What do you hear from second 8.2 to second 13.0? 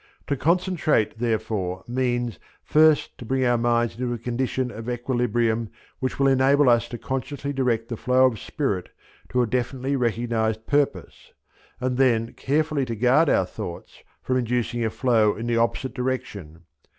of spirit to a definitely recognized purpose, and then carefully to